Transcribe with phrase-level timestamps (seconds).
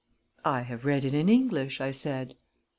[0.45, 2.33] "I have read it in English," I said.